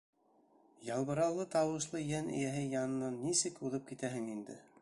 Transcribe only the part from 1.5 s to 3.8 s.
тауышлы йән эйәһе янынан нисек